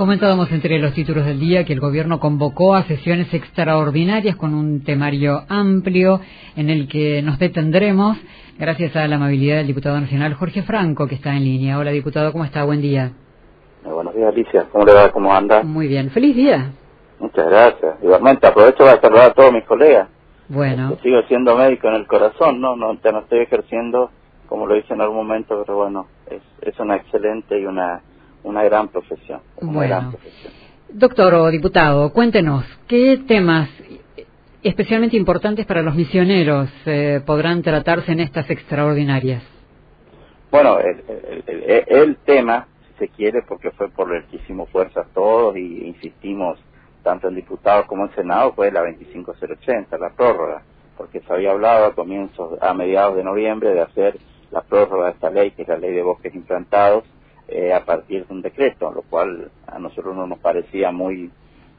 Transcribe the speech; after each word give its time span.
Comentábamos 0.00 0.50
entre 0.50 0.78
los 0.78 0.94
títulos 0.94 1.26
del 1.26 1.38
día 1.38 1.66
que 1.66 1.74
el 1.74 1.78
gobierno 1.78 2.20
convocó 2.20 2.74
a 2.74 2.84
sesiones 2.84 3.34
extraordinarias 3.34 4.34
con 4.34 4.54
un 4.54 4.82
temario 4.82 5.42
amplio 5.46 6.20
en 6.56 6.70
el 6.70 6.88
que 6.88 7.20
nos 7.20 7.38
detendremos 7.38 8.16
gracias 8.58 8.96
a 8.96 9.06
la 9.06 9.16
amabilidad 9.16 9.58
del 9.58 9.66
diputado 9.66 10.00
nacional 10.00 10.32
Jorge 10.32 10.62
Franco 10.62 11.06
que 11.06 11.16
está 11.16 11.36
en 11.36 11.44
línea. 11.44 11.78
Hola 11.78 11.90
diputado, 11.90 12.32
¿cómo 12.32 12.46
está? 12.46 12.64
Buen 12.64 12.80
día. 12.80 13.12
buenos 13.84 14.14
días 14.14 14.32
Alicia, 14.32 14.68
¿cómo 14.72 14.86
le 14.86 14.94
va? 14.94 15.12
¿Cómo 15.12 15.34
anda? 15.34 15.62
Muy 15.64 15.86
bien, 15.86 16.08
feliz 16.08 16.34
día. 16.34 16.72
Muchas 17.18 17.44
gracias. 17.44 18.02
Igualmente 18.02 18.46
aprovecho 18.46 18.78
para 18.78 18.98
saludar 19.02 19.32
a 19.32 19.34
todos 19.34 19.52
mis 19.52 19.64
colegas. 19.64 20.08
Bueno. 20.48 20.92
Este, 20.92 21.10
sigo 21.10 21.20
siendo 21.28 21.54
médico 21.58 21.88
en 21.88 21.94
el 21.96 22.06
corazón, 22.06 22.58
¿no? 22.58 22.74
No, 22.74 22.94
no 22.94 23.18
estoy 23.18 23.40
ejerciendo 23.40 24.10
como 24.48 24.66
lo 24.66 24.78
hice 24.78 24.94
en 24.94 25.02
algún 25.02 25.18
momento, 25.18 25.62
pero 25.66 25.76
bueno, 25.76 26.06
es, 26.30 26.40
es 26.62 26.80
una 26.80 26.96
excelente 26.96 27.60
y 27.60 27.66
una 27.66 28.00
una 28.42 28.62
gran 28.64 28.88
profesión. 28.88 29.40
bueno. 29.60 30.14
Doctor 30.92 31.34
o 31.34 31.50
diputado, 31.50 32.12
cuéntenos, 32.12 32.64
¿qué 32.88 33.18
temas 33.28 33.68
especialmente 34.62 35.16
importantes 35.16 35.64
para 35.64 35.82
los 35.82 35.94
misioneros 35.94 36.68
eh, 36.84 37.20
podrán 37.24 37.62
tratarse 37.62 38.12
en 38.12 38.20
estas 38.20 38.50
extraordinarias? 38.50 39.42
Bueno, 40.50 40.78
el, 40.80 42.16
tema, 42.24 42.66
si 42.88 43.06
se 43.06 43.08
quiere, 43.08 43.42
porque 43.42 43.70
fue 43.70 43.88
por 43.88 44.12
el 44.12 44.24
que 44.24 44.36
hicimos 44.36 44.68
fuerzas 44.70 45.06
todos 45.14 45.56
y 45.56 45.86
insistimos 45.86 46.58
tanto 47.04 47.28
en 47.28 47.36
diputados 47.36 47.86
como 47.86 48.06
en 48.06 48.14
Senado, 48.16 48.52
fue 48.54 48.72
la 48.72 48.82
25080, 48.82 49.96
la 49.96 50.10
prórroga, 50.10 50.62
porque 50.96 51.20
se 51.20 51.32
había 51.32 51.52
hablado 51.52 51.86
a 51.86 51.94
comienzos, 51.94 52.60
a 52.60 52.74
mediados 52.74 53.16
de 53.16 53.24
noviembre 53.24 53.72
de 53.72 53.80
hacer 53.80 54.18
la 54.50 54.62
prórroga 54.62 55.06
de 55.06 55.12
esta 55.12 55.30
ley, 55.30 55.52
que 55.52 55.62
es 55.62 55.68
la 55.68 55.78
ley 55.78 55.92
de 55.92 56.02
bosques 56.02 56.34
implantados, 56.34 57.04
eh, 57.52 57.72
a 57.74 57.84
partir 57.84 58.26
de 58.26 58.32
un 58.32 58.42
decreto, 58.42 58.92
lo 58.92 59.02
cual 59.02 59.50
a 59.66 59.78
nosotros 59.80 60.14
no 60.14 60.24
nos 60.24 60.38
parecía 60.38 60.92
muy 60.92 61.30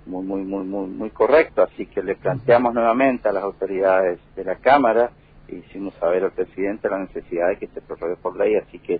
muy 0.05 0.25
muy 0.25 0.43
muy 0.43 0.65
muy 0.65 0.87
muy 0.87 1.09
correcto, 1.11 1.61
así 1.63 1.85
que 1.85 2.03
le 2.03 2.15
planteamos 2.15 2.73
nuevamente 2.73 3.29
a 3.29 3.31
las 3.31 3.43
autoridades 3.43 4.19
de 4.35 4.43
la 4.43 4.55
Cámara 4.57 5.11
e 5.47 5.55
hicimos 5.55 5.93
saber 5.95 6.25
al 6.25 6.31
presidente 6.31 6.89
la 6.89 6.99
necesidad 6.99 7.47
de 7.47 7.57
que 7.57 7.67
se 7.67 7.79
prorrogue 7.79 8.17
por 8.17 8.35
ley, 8.35 8.55
así 8.55 8.79
que 8.79 8.95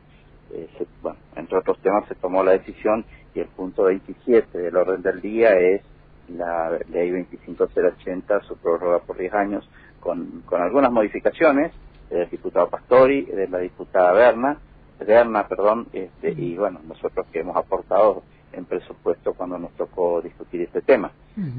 eh, 0.54 0.70
bueno, 1.02 1.18
entre 1.36 1.58
otros 1.58 1.78
temas 1.80 2.08
se 2.08 2.16
tomó 2.16 2.42
la 2.42 2.54
decisión 2.54 3.04
y 3.36 3.42
el 3.42 3.48
punto 3.48 3.84
27 3.84 4.58
del 4.58 4.76
orden 4.78 5.02
del 5.02 5.20
día 5.20 5.58
es 5.58 5.82
la 6.30 6.80
ley 6.90 7.12
25080, 7.12 8.42
su 8.44 8.56
prórroga 8.58 9.00
por 9.00 9.18
10 9.18 9.34
años, 9.34 9.70
con, 10.00 10.42
con 10.46 10.62
algunas 10.62 10.92
modificaciones 10.92 11.74
del 12.10 12.30
diputado 12.30 12.70
Pastori, 12.70 13.26
de 13.26 13.50
la 13.50 13.60
diputada 13.60 14.14
Berna, 14.14 14.58
Berna, 15.06 15.48
perdón, 15.48 15.88
este, 15.94 16.32
y 16.32 16.56
bueno, 16.56 16.80
nosotros 16.88 17.26
que 17.32 17.40
hemos 17.40 17.56
aportado 17.56 18.24
en 18.54 18.66
presupuesto 18.66 19.34
cuando 19.34 19.58
nos 19.58 19.72
tocó 19.72 20.22
discutir 20.22 20.62
este 20.62 20.82
tema. 20.82 21.12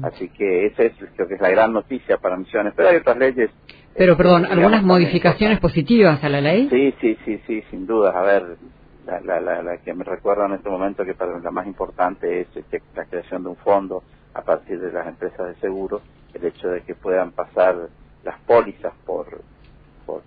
Así 0.03 0.29
que 0.29 0.67
esa 0.67 0.83
es, 0.83 0.93
creo 1.15 1.27
que 1.27 1.35
es 1.35 1.41
la 1.41 1.49
gran 1.49 1.73
noticia 1.73 2.17
para 2.17 2.37
Misiones. 2.37 2.73
Pero 2.75 2.89
hay 2.89 2.97
otras 2.97 3.17
leyes. 3.17 3.49
Pero, 3.95 4.15
perdón, 4.15 4.45
¿algunas 4.45 4.83
modificaciones 4.83 5.59
positivas 5.59 6.23
a 6.23 6.29
la 6.29 6.41
ley? 6.41 6.67
Sí, 6.69 6.93
sí, 7.01 7.17
sí, 7.25 7.41
sí, 7.47 7.63
sin 7.69 7.87
duda. 7.87 8.11
A 8.11 8.21
ver, 8.21 8.57
la, 9.05 9.19
la, 9.19 9.61
la, 9.61 9.77
que 9.77 9.93
me 9.93 10.03
recuerda 10.03 10.45
en 10.45 10.53
este 10.53 10.69
momento 10.69 11.03
que 11.03 11.13
para 11.13 11.37
la 11.39 11.51
más 11.51 11.67
importante 11.67 12.41
es 12.41 12.47
este, 12.55 12.81
la 12.95 13.05
creación 13.05 13.43
de 13.43 13.49
un 13.49 13.57
fondo 13.57 14.03
a 14.33 14.41
partir 14.41 14.79
de 14.79 14.91
las 14.91 15.07
empresas 15.07 15.47
de 15.47 15.55
seguro, 15.55 16.01
el 16.33 16.45
hecho 16.45 16.69
de 16.69 16.81
que 16.81 16.95
puedan 16.95 17.31
pasar 17.31 17.75
las 18.23 18.39
pólizas 18.41 18.93
por 19.05 19.41
por, 20.05 20.21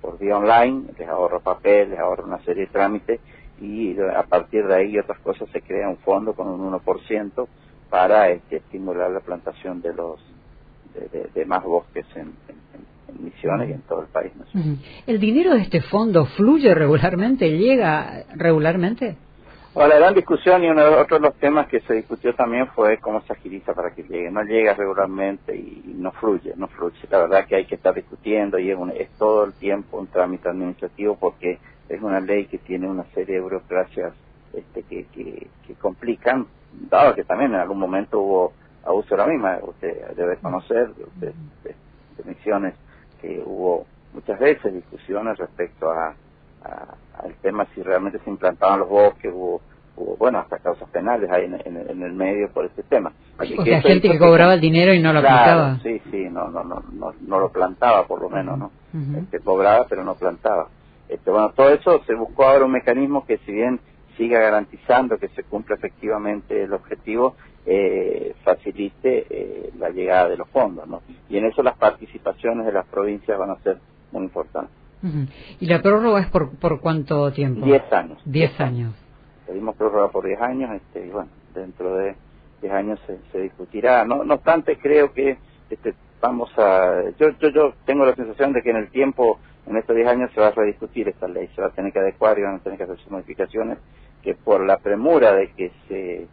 por, 0.00 0.18
vía 0.18 0.36
online, 0.36 0.84
les 0.98 1.08
ahorra 1.08 1.38
papel, 1.38 1.90
les 1.90 1.98
ahorra 1.98 2.24
una 2.24 2.40
serie 2.44 2.66
de 2.66 2.72
trámites 2.72 3.20
y 3.60 3.96
a 4.00 4.22
partir 4.24 4.66
de 4.66 4.74
ahí 4.74 4.98
otras 4.98 5.18
cosas 5.20 5.48
se 5.50 5.60
crea 5.62 5.88
un 5.88 5.98
fondo 5.98 6.34
con 6.34 6.48
un 6.48 6.72
1% 6.72 7.46
para 7.88 8.30
este, 8.30 8.56
estimular 8.56 9.10
la 9.10 9.20
plantación 9.20 9.82
de 9.82 9.94
los 9.94 10.20
de, 11.34 11.44
más 11.44 11.62
bosques 11.64 12.06
en, 12.14 12.32
Misiones 13.18 13.68
y 13.68 13.72
en 13.72 13.80
todo 13.82 14.02
el 14.02 14.06
país. 14.06 14.32
¿El 15.06 15.18
dinero 15.18 15.54
de 15.54 15.62
este 15.62 15.80
fondo 15.82 16.26
fluye 16.26 16.72
regularmente? 16.72 17.50
¿Llega 17.50 18.24
regularmente? 18.36 19.16
La 19.74 19.96
gran 19.96 20.14
discusión 20.14 20.64
y 20.64 20.68
uno 20.68 20.84
de 20.84 20.96
otros 20.96 21.20
los 21.20 21.34
temas 21.36 21.68
que 21.68 21.80
se 21.80 21.94
discutió 21.94 22.34
también 22.34 22.66
fue 22.68 22.98
cómo 22.98 23.20
se 23.22 23.32
agiliza 23.32 23.72
para 23.72 23.92
que 23.94 24.02
llegue. 24.02 24.30
No 24.30 24.42
llega 24.42 24.74
regularmente 24.74 25.54
y 25.54 25.94
no 25.96 26.10
fluye, 26.12 26.54
no 26.56 26.66
fluye. 26.68 26.98
La 27.08 27.18
verdad 27.18 27.46
que 27.46 27.56
hay 27.56 27.66
que 27.66 27.76
estar 27.76 27.94
discutiendo 27.94 28.58
y 28.58 28.70
es, 28.70 28.78
es 28.96 29.10
todo 29.10 29.44
el 29.44 29.52
tiempo 29.52 29.98
un 29.98 30.08
trámite 30.08 30.48
administrativo 30.48 31.16
porque 31.16 31.58
es 31.88 32.02
una 32.02 32.20
ley 32.20 32.46
que 32.46 32.58
tiene 32.58 32.88
una 32.88 33.04
serie 33.14 33.36
de 33.36 33.40
burocracias 33.40 34.12
este, 34.52 34.82
que, 34.82 35.06
que, 35.14 35.74
complican, 35.80 36.46
dado 36.72 37.14
que 37.14 37.24
también 37.24 37.54
en 37.54 37.60
algún 37.60 37.78
momento 37.78 38.20
hubo 38.20 38.52
abuso 38.84 39.10
de 39.10 39.16
la 39.18 39.26
misma. 39.26 39.58
Usted 39.62 40.14
debe 40.16 40.36
conocer 40.38 40.90
de, 41.16 41.32
de 41.62 42.24
misiones 42.24 42.74
que 43.20 43.40
hubo 43.44 43.86
muchas 44.12 44.38
veces 44.40 44.74
discusiones 44.74 45.38
respecto 45.38 45.90
a 45.90 46.14
al 46.62 47.34
tema 47.42 47.66
si 47.74 47.82
realmente 47.82 48.18
se 48.24 48.30
implantaban 48.30 48.80
los 48.80 48.88
bosques, 48.88 49.32
hubo, 49.34 49.60
bueno, 50.18 50.38
hasta 50.38 50.58
causas 50.58 50.88
penales 50.90 51.30
ahí 51.30 51.44
en, 51.44 52.02
el 52.02 52.12
medio 52.12 52.50
por 52.50 52.64
este 52.64 52.82
tema. 52.82 53.12
o 53.38 53.44
sea, 53.64 53.82
gente 53.82 54.08
que 54.08 54.18
cobraba 54.18 54.54
el 54.54 54.60
dinero 54.60 54.94
y 54.94 55.00
no 55.00 55.12
lo 55.12 55.20
plantaba. 55.20 55.78
Sí, 55.82 56.00
sí, 56.10 56.28
no, 56.30 56.48
no, 56.48 56.64
no, 56.64 56.82
no, 57.20 57.40
lo 57.40 57.50
plantaba 57.50 58.06
por 58.06 58.22
lo 58.22 58.30
menos, 58.30 58.58
¿no? 58.58 58.70
este, 59.18 59.40
cobraba 59.40 59.86
pero 59.88 60.04
no 60.04 60.14
plantaba. 60.14 60.68
Este, 61.08 61.30
bueno, 61.30 61.50
todo 61.50 61.70
eso 61.70 62.02
se 62.06 62.14
buscó 62.14 62.44
ahora 62.44 62.64
un 62.64 62.72
mecanismo 62.72 63.26
que 63.26 63.38
si 63.38 63.52
bien 63.52 63.80
siga 64.16 64.38
garantizando 64.38 65.18
que 65.18 65.28
se 65.28 65.42
cumpla 65.44 65.76
efectivamente 65.76 66.62
el 66.62 66.72
objetivo, 66.72 67.36
eh, 67.66 68.34
facilite 68.44 69.26
eh, 69.28 69.70
la 69.78 69.90
llegada 69.90 70.28
de 70.28 70.36
los 70.36 70.48
fondos, 70.48 70.86
¿no? 70.86 71.02
Y 71.28 71.38
en 71.38 71.46
eso 71.46 71.62
las 71.62 71.76
participaciones 71.76 72.66
de 72.66 72.72
las 72.72 72.86
provincias 72.86 73.38
van 73.38 73.50
a 73.50 73.56
ser 73.56 73.78
muy 74.12 74.24
importantes. 74.24 74.79
¿Y 75.60 75.66
la 75.66 75.80
prórroga 75.80 76.20
es 76.20 76.26
por, 76.28 76.50
por 76.58 76.80
cuánto 76.80 77.30
tiempo? 77.32 77.64
Diez 77.64 77.90
años. 77.92 78.20
Diez 78.24 78.60
años. 78.60 78.94
Pedimos 79.46 79.76
prórroga 79.76 80.08
por 80.08 80.26
diez 80.26 80.40
años 80.40 80.70
este, 80.74 81.06
y 81.06 81.10
bueno, 81.10 81.30
dentro 81.54 81.96
de 81.96 82.14
diez 82.60 82.72
años 82.72 83.00
se, 83.06 83.18
se 83.32 83.40
discutirá. 83.40 84.04
No, 84.04 84.24
no 84.24 84.34
obstante, 84.34 84.78
creo 84.78 85.12
que 85.12 85.38
este, 85.70 85.94
vamos 86.20 86.50
a... 86.58 87.10
Yo, 87.18 87.30
yo, 87.40 87.48
yo 87.48 87.74
tengo 87.86 88.04
la 88.04 88.14
sensación 88.14 88.52
de 88.52 88.62
que 88.62 88.70
en 88.70 88.76
el 88.76 88.90
tiempo, 88.90 89.38
en 89.66 89.76
estos 89.76 89.96
diez 89.96 90.08
años, 90.08 90.30
se 90.34 90.40
va 90.40 90.48
a 90.48 90.52
rediscutir 90.52 91.08
esta 91.08 91.28
ley, 91.28 91.48
se 91.54 91.62
va 91.62 91.68
a 91.68 91.72
tener 91.72 91.92
que 91.92 92.00
adecuar 92.00 92.38
y 92.38 92.42
van 92.42 92.56
a 92.56 92.58
tener 92.58 92.78
que 92.78 92.84
hacer 92.84 92.98
sus 92.98 93.10
modificaciones, 93.10 93.78
que 94.22 94.34
por 94.34 94.64
la 94.64 94.78
premura 94.78 95.32
de 95.34 95.50
que 95.52 95.72
se 95.88 96.26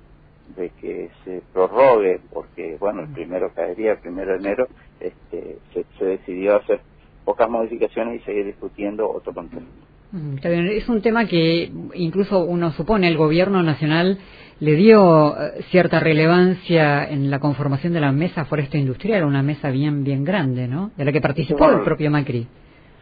de 0.56 0.70
que 0.82 1.10
se 1.26 1.42
prorrogue, 1.52 2.22
porque 2.32 2.78
bueno, 2.80 3.02
el 3.02 3.10
primero 3.10 3.52
caería, 3.54 3.92
el 3.92 3.98
primero 4.00 4.32
de 4.32 4.38
enero, 4.38 4.68
este, 5.02 5.58
se, 5.74 5.86
se 6.00 6.06
decidió 6.06 6.56
hacer 6.56 6.80
pocas 7.28 7.50
modificaciones 7.50 8.22
y 8.22 8.24
seguir 8.24 8.46
discutiendo 8.46 9.12
otro 9.12 9.34
contenido. 9.34 9.68
Es 10.42 10.88
un 10.88 11.02
tema 11.02 11.28
que 11.28 11.70
incluso 11.96 12.46
uno 12.46 12.72
supone 12.72 13.10
el 13.10 13.18
gobierno 13.18 13.62
nacional 13.64 14.18
le 14.62 14.76
dio 14.76 15.38
eh, 15.38 15.62
cierta 15.70 16.00
relevancia 16.00 17.04
en 17.04 17.30
la 17.30 17.40
conformación 17.40 17.92
de 17.92 18.00
la 18.00 18.14
mesa 18.14 18.46
foresta 18.46 18.78
industrial, 18.78 19.26
una 19.26 19.44
mesa 19.44 19.70
bien 19.72 20.06
bien 20.06 20.24
grande, 20.24 20.70
¿no? 20.70 20.92
De 20.96 21.04
la 21.04 21.12
que 21.12 21.20
participó 21.20 21.70
el 21.70 21.82
propio 21.82 22.10
Macri. 22.10 22.48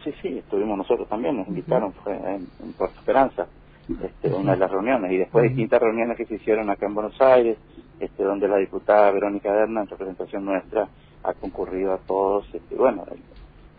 Sí, 0.02 0.12
sí, 0.20 0.38
estuvimos 0.38 0.76
nosotros 0.76 1.08
también, 1.08 1.36
nos 1.36 1.46
invitaron, 1.46 1.92
fue 1.92 2.14
en, 2.14 2.48
Puerto 2.76 2.98
Esperanza, 2.98 3.46
este, 3.88 4.28
una 4.34 4.52
de 4.54 4.58
las 4.58 4.70
reuniones, 4.72 5.12
y 5.12 5.18
después 5.18 5.44
de 5.44 5.48
distintas 5.50 5.80
reuniones 5.80 6.16
que 6.16 6.26
se 6.26 6.34
hicieron 6.34 6.68
acá 6.68 6.86
en 6.86 6.94
Buenos 6.94 7.20
Aires, 7.20 7.58
este, 8.00 8.24
donde 8.24 8.48
la 8.48 8.56
diputada 8.56 9.12
Verónica 9.12 9.52
Berna, 9.52 9.82
en 9.82 9.88
representación 9.88 10.44
nuestra, 10.44 10.88
ha 11.22 11.32
concurrido 11.34 11.92
a 11.92 11.98
todos, 11.98 12.52
este, 12.52 12.74
bueno, 12.74 13.04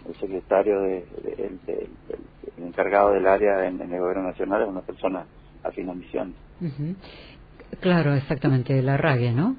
el 0.07 0.15
secretario 0.15 0.81
de, 0.81 1.05
el, 1.37 2.65
encargado 2.65 3.11
del 3.11 3.27
área 3.27 3.65
en, 3.67 3.81
el 3.81 3.99
gobierno 3.99 4.23
nacional 4.23 4.63
es 4.63 4.67
una 4.67 4.81
persona 4.81 5.25
afín 5.63 5.89
a 5.89 5.93
misiones. 5.93 6.35
Claro, 7.79 8.13
exactamente, 8.13 8.81
la 8.81 8.97
RAGE, 8.97 9.31
¿no? 9.31 9.55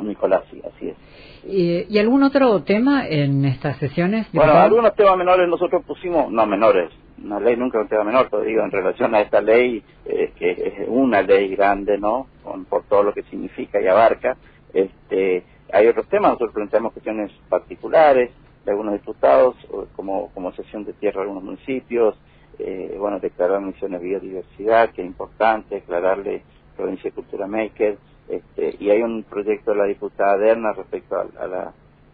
Nicolás, 0.00 0.42
sí, 0.50 0.62
así 0.64 0.88
es. 0.88 0.96
¿Y, 1.44 1.98
algún 1.98 2.22
otro 2.22 2.62
tema 2.62 3.06
en 3.06 3.44
estas 3.44 3.76
sesiones? 3.78 4.26
Bueno, 4.32 4.52
algunos 4.52 4.94
temas 4.94 5.16
menores 5.16 5.48
nosotros 5.48 5.84
pusimos, 5.84 6.30
no 6.30 6.46
menores, 6.46 6.90
una 7.22 7.40
ley 7.40 7.56
nunca 7.56 7.78
es 7.78 7.82
un 7.82 7.88
tema 7.88 8.04
menor, 8.04 8.28
pero 8.30 8.42
digo, 8.42 8.62
en 8.62 8.70
relación 8.70 9.14
a 9.14 9.20
esta 9.20 9.40
ley, 9.40 9.82
eh, 10.06 10.32
que 10.38 10.50
es 10.50 10.88
una 10.88 11.22
ley 11.22 11.54
grande, 11.54 11.98
¿no? 11.98 12.28
Con, 12.42 12.64
por 12.64 12.84
todo 12.84 13.02
lo 13.02 13.12
que 13.12 13.22
significa 13.24 13.80
y 13.80 13.86
abarca, 13.86 14.36
este, 14.72 15.44
hay 15.72 15.86
otros 15.86 16.06
temas, 16.08 16.32
nosotros 16.32 16.54
planteamos 16.54 16.92
cuestiones 16.92 17.30
particulares, 17.48 18.30
de 18.64 18.70
algunos 18.70 18.94
diputados, 18.94 19.56
como, 19.96 20.30
como 20.32 20.52
sesión 20.52 20.84
de 20.84 20.92
tierra 20.94 21.20
de 21.20 21.22
algunos 21.22 21.44
municipios, 21.44 22.16
eh, 22.58 22.96
bueno, 22.98 23.18
declarar 23.20 23.60
misiones 23.60 24.00
de 24.00 24.06
biodiversidad, 24.06 24.90
que 24.90 25.02
es 25.02 25.06
importante, 25.06 25.76
declararle 25.76 26.42
provincia 26.76 27.10
de 27.10 27.14
cultura 27.14 27.46
maker, 27.46 27.96
este, 28.28 28.76
y 28.78 28.90
hay 28.90 29.02
un 29.02 29.24
proyecto 29.24 29.72
de 29.72 29.78
la 29.78 29.84
diputada 29.84 30.36
Derna 30.36 30.72
respecto 30.72 31.16
a, 31.18 31.46
la, 31.46 31.72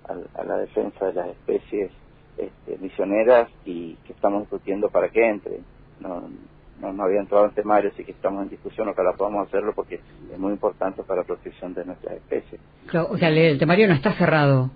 a, 0.08 0.44
la 0.44 0.56
defensa 0.58 1.06
de 1.06 1.12
las 1.12 1.28
especies 1.28 1.90
este, 2.38 2.78
misioneras 2.78 3.50
y 3.64 3.94
que 4.06 4.12
estamos 4.12 4.42
discutiendo 4.42 4.88
para 4.88 5.08
que 5.08 5.26
entre. 5.26 5.60
No, 6.00 6.28
no, 6.80 6.92
no 6.92 7.04
había 7.04 7.20
entrado 7.20 7.46
en 7.46 7.52
temario, 7.52 7.90
así 7.92 8.04
que 8.04 8.12
estamos 8.12 8.42
en 8.42 8.50
discusión, 8.50 8.88
ojalá 8.88 9.12
podamos 9.12 9.48
hacerlo 9.48 9.72
porque 9.74 9.96
es 10.32 10.38
muy 10.38 10.52
importante 10.52 11.02
para 11.02 11.20
la 11.20 11.26
protección 11.26 11.74
de 11.74 11.84
nuestras 11.84 12.14
especies. 12.14 12.60
o 12.92 13.16
sea, 13.16 13.28
el 13.28 13.58
temario 13.58 13.88
no 13.88 13.94
está 13.94 14.12
cerrado. 14.12 14.70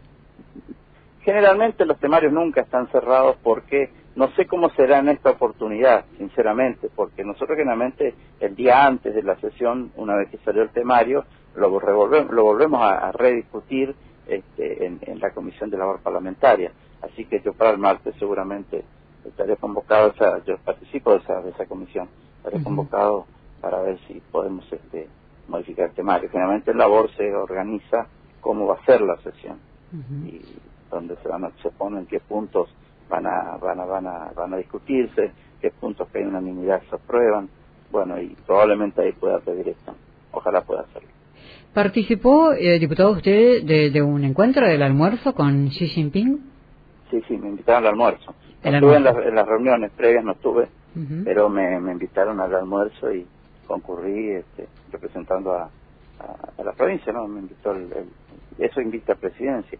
Generalmente 1.22 1.84
los 1.84 1.98
temarios 1.98 2.32
nunca 2.32 2.62
están 2.62 2.88
cerrados 2.88 3.36
porque 3.42 3.90
no 4.16 4.28
sé 4.32 4.46
cómo 4.46 4.70
será 4.70 4.98
en 4.98 5.08
esta 5.10 5.30
oportunidad, 5.30 6.04
sinceramente, 6.16 6.88
porque 6.94 7.24
nosotros 7.24 7.56
generalmente 7.56 8.14
el 8.40 8.56
día 8.56 8.86
antes 8.86 9.14
de 9.14 9.22
la 9.22 9.36
sesión, 9.36 9.92
una 9.96 10.16
vez 10.16 10.30
que 10.30 10.38
salió 10.38 10.62
el 10.62 10.70
temario, 10.70 11.24
lo, 11.54 11.78
revolvemos, 11.78 12.32
lo 12.32 12.44
volvemos 12.44 12.80
a, 12.82 13.12
rediscutir 13.12 13.94
este, 14.26 14.86
en, 14.86 15.20
la 15.20 15.30
Comisión 15.30 15.70
de 15.70 15.76
Labor 15.76 16.00
Parlamentaria. 16.00 16.72
Así 17.02 17.24
que 17.26 17.40
yo 17.40 17.52
para 17.52 17.70
el 17.70 17.78
martes 17.78 18.14
seguramente 18.18 18.84
estaré 19.24 19.56
convocado, 19.56 20.10
o 20.10 20.14
sea, 20.14 20.42
yo 20.44 20.56
participo 20.58 21.12
de 21.12 21.18
esa, 21.18 21.40
de 21.42 21.50
esa 21.50 21.66
comisión, 21.66 22.08
estaré 22.38 22.62
convocado 22.62 23.26
para 23.60 23.80
ver 23.82 23.98
si 24.06 24.20
podemos 24.32 24.70
este, 24.72 25.08
modificar 25.48 25.90
el 25.90 25.94
temario. 25.94 26.30
Generalmente 26.30 26.70
el 26.70 26.78
labor 26.78 27.10
se 27.16 27.34
organiza 27.34 28.06
cómo 28.40 28.66
va 28.66 28.76
a 28.76 28.84
ser 28.84 29.02
la 29.02 29.16
sesión 29.18 29.58
y 30.24 30.40
donde 30.90 31.16
se, 31.16 31.28
van 31.28 31.44
a, 31.44 31.50
se 31.62 31.70
ponen 31.70 32.06
qué 32.06 32.20
puntos 32.20 32.68
van 33.08 33.26
a, 33.26 33.56
van 33.56 33.80
a, 33.80 33.84
van 33.84 34.06
a, 34.06 34.32
van 34.34 34.54
a 34.54 34.56
discutirse, 34.56 35.32
qué 35.60 35.70
puntos 35.70 36.08
que 36.08 36.18
hay 36.18 36.24
unanimidad 36.24 36.82
se 36.88 36.96
aprueban, 36.96 37.48
bueno, 37.90 38.20
y 38.20 38.36
probablemente 38.46 39.02
ahí 39.02 39.12
pueda 39.12 39.40
pedir 39.40 39.68
esto, 39.68 39.94
ojalá 40.32 40.62
pueda 40.62 40.82
hacerlo. 40.82 41.08
¿Participó, 41.74 42.52
eh, 42.52 42.78
diputado, 42.78 43.12
usted 43.12 43.64
de, 43.64 44.02
un 44.02 44.24
encuentro 44.24 44.66
del 44.66 44.82
almuerzo 44.82 45.34
con 45.34 45.68
Xi 45.68 45.86
Jinping? 45.86 46.40
Sí, 47.10 47.22
sí, 47.28 47.36
me 47.36 47.48
invitaron 47.48 47.84
al 47.84 47.90
almuerzo. 47.90 48.34
estuve 48.62 48.96
en, 48.96 49.04
las 49.34 49.46
reuniones 49.46 49.90
previas, 49.92 50.24
no 50.24 50.32
estuve, 50.32 50.68
pero 51.24 51.48
me, 51.48 51.76
invitaron 51.92 52.40
al 52.40 52.54
almuerzo 52.54 53.12
y 53.12 53.26
concurrí 53.66 54.32
este, 54.32 54.66
representando 54.90 55.52
a, 55.52 55.70
la 56.62 56.72
provincia, 56.72 57.12
¿no? 57.12 57.26
Me 57.26 57.40
invitó 57.40 57.72
el, 57.72 57.88
eso 58.58 58.80
invita 58.80 59.14
a 59.14 59.16
presidencia. 59.16 59.78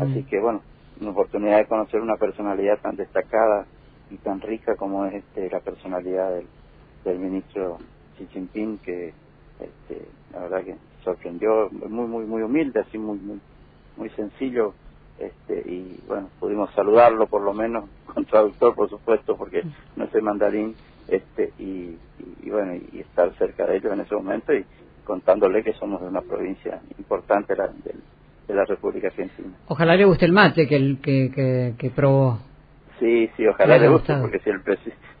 Así 0.00 0.22
que, 0.24 0.40
bueno, 0.40 0.62
una 1.00 1.10
oportunidad 1.10 1.58
de 1.58 1.66
conocer 1.66 2.00
una 2.00 2.16
personalidad 2.16 2.78
tan 2.80 2.96
destacada 2.96 3.66
y 4.10 4.16
tan 4.16 4.40
rica 4.40 4.76
como 4.76 5.04
es 5.06 5.14
este, 5.14 5.50
la 5.50 5.60
personalidad 5.60 6.34
del, 6.34 6.46
del 7.04 7.18
ministro 7.18 7.78
Xi 8.16 8.26
Jinping, 8.26 8.78
que 8.78 9.12
este, 9.60 10.08
la 10.32 10.40
verdad 10.40 10.64
que 10.64 10.76
sorprendió, 11.02 11.68
muy, 11.70 12.06
muy, 12.06 12.24
muy 12.24 12.42
humilde, 12.42 12.80
así 12.80 12.98
muy, 12.98 13.18
muy, 13.18 13.40
muy 13.96 14.10
sencillo, 14.10 14.74
este, 15.18 15.62
y 15.70 16.00
bueno, 16.06 16.28
pudimos 16.40 16.72
saludarlo 16.74 17.26
por 17.26 17.42
lo 17.42 17.52
menos, 17.52 17.84
con 18.06 18.24
traductor 18.24 18.74
por 18.74 18.88
supuesto, 18.88 19.36
porque 19.36 19.62
no 19.96 20.06
sé 20.08 20.20
mandarín, 20.20 20.74
este, 21.08 21.52
y, 21.58 21.98
y, 22.42 22.50
bueno, 22.50 22.74
y 22.74 23.00
estar 23.00 23.32
cerca 23.34 23.66
de 23.66 23.76
ellos 23.76 23.92
en 23.92 24.00
ese 24.00 24.14
momento 24.14 24.54
y 24.54 24.64
contándole 25.04 25.62
que 25.62 25.74
somos 25.74 26.00
de 26.00 26.08
una 26.08 26.22
provincia 26.22 26.80
importante 26.98 27.54
la, 27.54 27.68
del, 27.68 28.00
de 28.46 28.54
la 28.54 28.64
República 28.64 29.08
Argentina. 29.08 29.48
Ojalá 29.68 29.96
le 29.96 30.04
guste 30.04 30.24
el 30.26 30.32
mate 30.32 30.66
que, 30.66 30.76
el, 30.76 30.98
que, 31.00 31.74
que, 31.78 31.90
probó. 31.90 32.38
Sí, 33.00 33.30
sí, 33.36 33.46
ojalá 33.46 33.78
le 33.78 33.88
guste, 33.88 34.14
porque 34.20 34.38
si 34.40 34.50
el, 34.50 34.60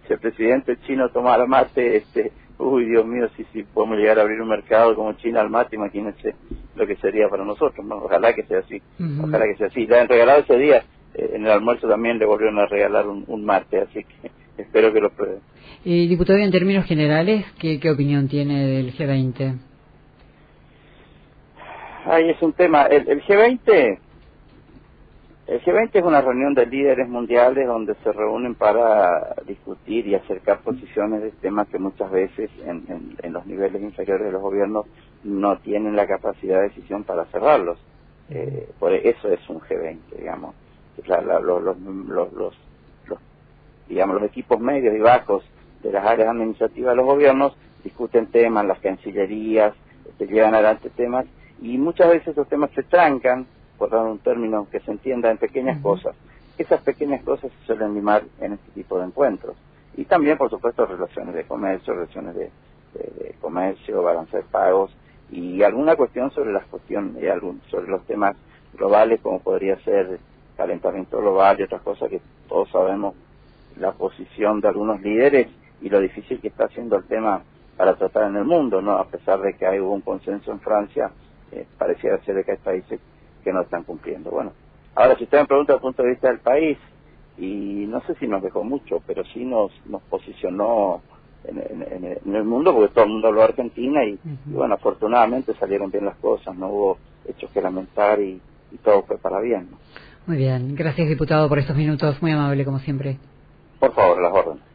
si 0.06 0.12
el 0.12 0.18
presidente 0.18 0.76
chino 0.86 1.08
tomara 1.08 1.46
mate, 1.46 1.96
este, 1.96 2.32
uy, 2.58 2.84
Dios 2.86 3.06
mío, 3.06 3.28
si, 3.36 3.44
si 3.52 3.62
podemos 3.62 3.98
llegar 3.98 4.18
a 4.18 4.22
abrir 4.22 4.40
un 4.40 4.48
mercado 4.48 4.94
como 4.94 5.12
China 5.14 5.40
al 5.40 5.50
mate, 5.50 5.76
imagínense 5.76 6.34
lo 6.76 6.86
que 6.86 6.96
sería 6.96 7.28
para 7.28 7.44
nosotros, 7.44 7.84
¿no? 7.84 7.96
Ojalá 7.96 8.34
que 8.34 8.44
sea 8.44 8.60
así, 8.60 8.80
ojalá 9.22 9.44
que 9.46 9.56
sea 9.56 9.66
así. 9.68 9.86
Le 9.86 9.98
han 9.98 10.08
regalado 10.08 10.40
ese 10.40 10.58
día, 10.58 10.84
eh, 11.14 11.30
en 11.34 11.44
el 11.44 11.50
almuerzo 11.50 11.88
también 11.88 12.18
le 12.18 12.26
volvieron 12.26 12.58
a 12.58 12.66
regalar 12.66 13.08
un, 13.08 13.24
un 13.26 13.44
mate, 13.44 13.80
así 13.80 14.04
que 14.04 14.30
espero 14.62 14.92
que 14.92 15.00
lo 15.00 15.10
pruebe. 15.10 15.38
Y 15.84 16.06
diputado, 16.06 16.38
en 16.38 16.50
términos 16.50 16.86
generales, 16.86 17.44
¿qué, 17.58 17.80
qué 17.80 17.90
opinión 17.90 18.28
tiene 18.28 18.66
del 18.66 18.94
G20? 18.94 19.58
Ahí 22.06 22.28
es 22.28 22.42
un 22.42 22.52
tema. 22.52 22.84
El, 22.84 23.22
G20, 23.22 23.98
el 25.46 25.62
G20 25.62 25.90
es 25.94 26.04
una 26.04 26.20
reunión 26.20 26.52
de 26.52 26.66
líderes 26.66 27.08
mundiales 27.08 27.66
donde 27.66 27.94
se 28.04 28.12
reúnen 28.12 28.54
para 28.54 29.34
discutir 29.46 30.06
y 30.06 30.14
acercar 30.14 30.58
posiciones 30.60 31.22
de 31.22 31.30
temas 31.30 31.66
que 31.68 31.78
muchas 31.78 32.10
veces 32.10 32.50
en, 32.66 33.16
en, 33.22 33.32
los 33.32 33.46
niveles 33.46 33.80
inferiores 33.80 34.26
de 34.26 34.32
los 34.32 34.42
gobiernos 34.42 34.84
no 35.22 35.56
tienen 35.58 35.96
la 35.96 36.06
capacidad 36.06 36.58
de 36.58 36.68
decisión 36.68 37.04
para 37.04 37.24
cerrarlos. 37.26 37.78
Eh, 38.28 38.68
por 38.78 38.92
eso 38.92 39.30
es 39.30 39.40
un 39.48 39.60
G20, 39.60 39.98
digamos. 40.18 40.54
los, 41.06 41.42
los, 41.42 42.32
los, 42.34 43.18
digamos, 43.88 44.16
los 44.16 44.24
equipos 44.24 44.60
medios 44.60 44.94
y 44.94 45.00
bajos 45.00 45.42
de 45.82 45.90
las 45.90 46.04
áreas 46.06 46.28
administrativas 46.28 46.92
de 46.92 46.96
los 46.96 47.06
gobiernos 47.06 47.56
discuten 47.82 48.26
temas, 48.26 48.66
las 48.66 48.78
cancillerías, 48.80 49.74
se 50.18 50.26
llevan 50.26 50.54
adelante 50.54 50.90
temas 50.90 51.26
y 51.64 51.78
muchas 51.78 52.10
veces 52.10 52.28
esos 52.28 52.46
temas 52.46 52.70
se 52.72 52.82
trancan, 52.82 53.46
por 53.78 53.88
dar 53.88 54.04
un 54.04 54.18
término 54.18 54.68
que 54.70 54.80
se 54.80 54.90
entienda, 54.90 55.30
en 55.30 55.38
pequeñas 55.38 55.80
cosas. 55.80 56.14
Esas 56.58 56.82
pequeñas 56.82 57.22
cosas 57.22 57.50
se 57.50 57.66
suelen 57.66 57.94
limar 57.94 58.22
en 58.38 58.52
este 58.52 58.70
tipo 58.72 58.98
de 58.98 59.06
encuentros. 59.06 59.56
Y 59.96 60.04
también, 60.04 60.36
por 60.36 60.50
supuesto, 60.50 60.84
relaciones 60.84 61.34
de 61.34 61.44
comercio, 61.44 61.94
relaciones 61.94 62.34
de, 62.34 62.50
comercio, 63.40 64.02
balance 64.02 64.36
de 64.36 64.42
pagos 64.42 64.94
y 65.30 65.62
alguna 65.62 65.96
cuestión 65.96 66.30
sobre 66.32 66.52
las 66.52 66.66
cuestiones, 66.66 67.30
algún, 67.30 67.62
sobre 67.70 67.88
los 67.88 68.04
temas 68.04 68.36
globales, 68.74 69.20
como 69.22 69.40
podría 69.40 69.78
ser 69.80 70.18
calentamiento 70.58 71.18
global 71.18 71.58
y 71.58 71.62
otras 71.62 71.80
cosas 71.80 72.10
que 72.10 72.20
todos 72.46 72.70
sabemos 72.70 73.14
la 73.78 73.92
posición 73.92 74.60
de 74.60 74.68
algunos 74.68 75.00
líderes 75.00 75.48
y 75.80 75.88
lo 75.88 75.98
difícil 75.98 76.40
que 76.40 76.48
está 76.48 76.66
haciendo 76.66 76.96
el 76.96 77.04
tema 77.04 77.42
para 77.76 77.94
tratar 77.96 78.30
en 78.30 78.36
el 78.36 78.44
mundo, 78.44 78.80
¿no? 78.80 78.92
A 78.92 79.06
pesar 79.06 79.40
de 79.40 79.54
que 79.54 79.66
hay 79.66 79.78
un 79.78 80.02
consenso 80.02 80.52
en 80.52 80.60
Francia 80.60 81.10
eh, 81.52 81.66
pareciera 81.78 82.18
ser 82.24 82.44
que 82.44 82.52
hay 82.52 82.58
países 82.58 83.00
que 83.42 83.52
no 83.52 83.62
están 83.62 83.84
cumpliendo. 83.84 84.30
Bueno, 84.30 84.52
ahora 84.94 85.16
si 85.16 85.24
usted 85.24 85.40
me 85.40 85.46
pregunta 85.46 85.72
desde 85.72 85.78
el 85.78 85.82
punto 85.82 86.02
de 86.02 86.10
vista 86.10 86.28
del 86.28 86.40
país, 86.40 86.78
y 87.36 87.86
no 87.88 88.00
sé 88.02 88.14
si 88.16 88.28
nos 88.28 88.42
dejó 88.42 88.62
mucho, 88.62 89.02
pero 89.06 89.24
sí 89.24 89.44
nos, 89.44 89.72
nos 89.86 90.02
posicionó 90.02 91.02
en, 91.44 92.34
el 92.34 92.44
mundo, 92.44 92.72
porque 92.72 92.94
todo 92.94 93.04
el 93.04 93.10
mundo 93.10 93.28
habló 93.28 93.40
de 93.40 93.46
Argentina 93.46 94.04
y, 94.04 94.18
bueno, 94.46 94.74
afortunadamente 94.74 95.54
salieron 95.54 95.90
bien 95.90 96.04
las 96.06 96.16
cosas, 96.16 96.54
no 96.56 96.68
hubo 96.68 96.98
hechos 97.28 97.50
que 97.50 97.60
lamentar 97.60 98.20
y, 98.20 98.40
todo 98.82 99.02
fue 99.04 99.18
para 99.18 99.38
bien. 99.40 99.68
Muy 100.26 100.36
bien, 100.36 100.74
gracias 100.74 101.08
diputado 101.08 101.48
por 101.48 101.60
estos 101.60 101.76
minutos, 101.76 102.20
muy 102.20 102.32
amable 102.32 102.64
como 102.64 102.80
siempre. 102.80 103.18
Por 103.78 103.92
favor, 103.94 104.20
las 104.20 104.32
órdenes 104.32 104.73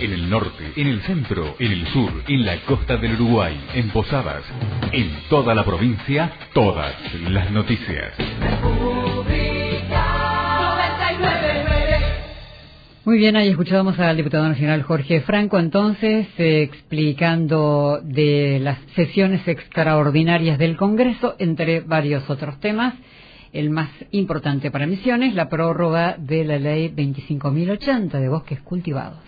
en 0.00 0.12
el 0.12 0.30
norte, 0.30 0.72
en 0.76 0.86
el 0.86 1.00
centro, 1.02 1.56
en 1.58 1.72
el 1.72 1.86
sur, 1.88 2.10
en 2.28 2.44
la 2.44 2.56
costa 2.62 2.96
del 2.96 3.14
Uruguay, 3.14 3.58
en 3.74 3.90
Posadas, 3.90 4.44
en 4.92 5.10
toda 5.28 5.54
la 5.54 5.64
provincia, 5.64 6.32
todas 6.52 6.94
las 7.28 7.50
noticias. 7.50 8.12
Muy 13.04 13.18
bien, 13.18 13.36
ahí 13.36 13.48
escuchábamos 13.48 13.98
al 13.98 14.16
diputado 14.18 14.46
nacional 14.46 14.82
Jorge 14.82 15.22
Franco, 15.22 15.58
entonces, 15.58 16.28
eh, 16.36 16.62
explicando 16.62 18.00
de 18.04 18.60
las 18.60 18.78
sesiones 18.94 19.48
extraordinarias 19.48 20.58
del 20.58 20.76
Congreso, 20.76 21.34
entre 21.38 21.80
varios 21.80 22.28
otros 22.28 22.60
temas. 22.60 22.94
El 23.52 23.70
más 23.70 23.88
importante 24.10 24.70
para 24.70 24.86
Misiones, 24.86 25.34
la 25.34 25.48
prórroga 25.48 26.16
de 26.18 26.44
la 26.44 26.58
ley 26.58 26.92
25.080 26.94 28.20
de 28.20 28.28
bosques 28.28 28.60
cultivados. 28.60 29.18